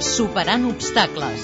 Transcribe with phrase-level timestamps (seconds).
[0.00, 1.42] Superant obstacles.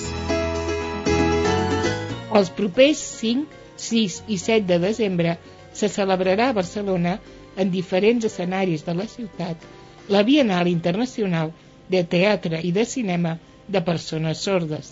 [2.39, 5.35] Els propers 5, 6 i 7 de desembre
[5.77, 7.19] se celebrarà a Barcelona,
[7.61, 9.61] en diferents escenaris de la ciutat,
[10.09, 11.53] la Bienal Internacional
[11.93, 13.37] de Teatre i de Cinema
[13.69, 14.91] de Persones Sordes.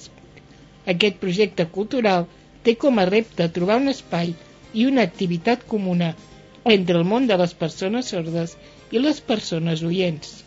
[0.84, 2.28] Aquest projecte cultural
[2.68, 4.36] té com a repte trobar un espai
[4.74, 6.12] i una activitat comuna
[6.76, 8.58] entre el món de les persones sordes
[8.92, 10.42] i les persones oients.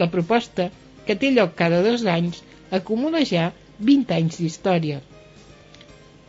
[0.00, 0.72] La proposta,
[1.08, 2.42] que té lloc cada dos anys,
[2.78, 3.48] acumula ja
[3.90, 4.98] 20 anys d'història.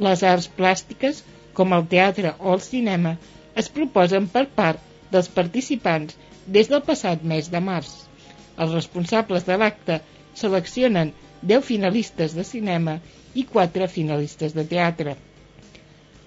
[0.08, 1.24] Les arts plàstiques,
[1.58, 3.18] com el teatre o el cinema,
[3.60, 6.16] es proposen per part dels participants
[6.58, 7.90] des del passat mes de març.
[8.56, 10.00] Els responsables de l'acte
[10.44, 11.12] seleccionen
[11.52, 12.96] 10 finalistes de cinema
[13.36, 15.18] i 4 finalistes de teatre.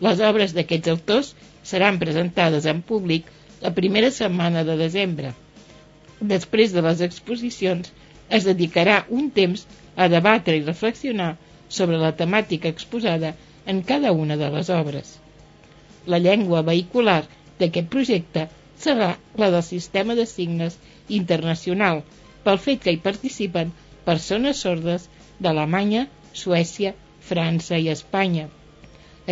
[0.05, 1.33] Les obres d'aquests autors
[1.73, 3.33] seran presentades en públic
[3.65, 5.33] la primera setmana de desembre.
[6.21, 7.93] Després de les exposicions
[8.39, 9.67] es dedicarà un temps
[9.97, 11.33] a debatre i reflexionar
[11.79, 13.35] sobre la temàtica exposada
[13.73, 15.19] en cada una de les obres.
[16.07, 17.21] La llengua vehicular
[17.61, 18.49] d'aquest projecte
[18.85, 19.11] serà
[19.43, 20.79] la del sistema de signes
[21.21, 22.03] internacional,
[22.45, 23.71] pel fet que hi participen
[24.09, 25.07] persones sordes
[25.39, 26.09] d'Alemanya,
[26.43, 26.95] Suècia,
[27.29, 28.49] França i Espanya.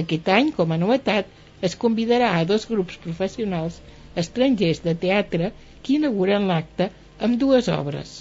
[0.02, 1.26] Aquest any, com a novetat,
[1.68, 3.80] es convidarà a dos grups professionals
[4.22, 5.50] estrangers de teatre
[5.82, 6.90] que inauguren l'acte
[7.26, 8.20] amb dues obres.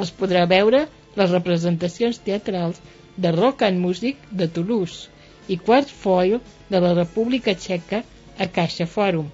[0.00, 2.80] Es podrà veure les representacions teatrals
[3.16, 5.08] de Rock and Music de Toulouse
[5.52, 6.40] i Quart Foil
[6.70, 8.02] de la República Txeca
[8.38, 9.28] a Caixa Fòrum,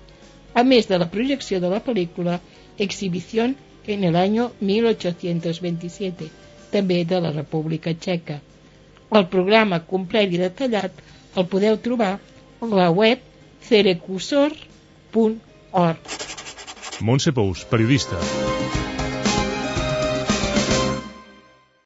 [0.54, 2.40] a més de la projecció de la pel·lícula
[2.78, 3.56] Exhibición
[3.86, 6.28] en el año 1827,
[6.72, 8.40] també de la República Txeca.
[9.14, 10.92] El programa complet i detallat
[11.38, 13.18] el podeu trobar a la web
[13.68, 15.98] cerecusor.org.
[17.00, 18.18] Montse Pous, periodista.